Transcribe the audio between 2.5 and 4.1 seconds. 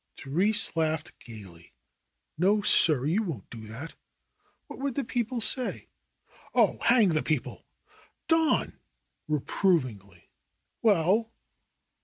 sir; you won't do that.